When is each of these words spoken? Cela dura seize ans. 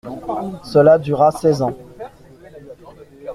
Cela 0.63 0.97
dura 0.97 1.31
seize 1.31 1.61
ans. 1.61 1.77